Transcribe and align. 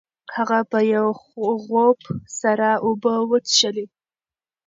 هغه 0.35 0.59
په 0.71 0.79
یو 0.93 1.07
غوپ 1.67 1.99
سره 2.39 2.67
اوبه 2.85 3.13
وڅښلې. 3.29 3.85